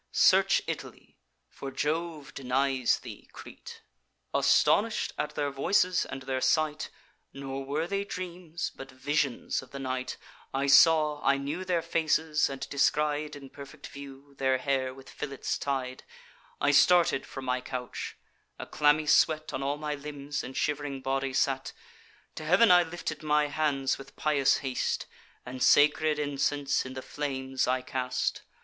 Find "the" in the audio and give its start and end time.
9.69-9.77, 26.93-27.03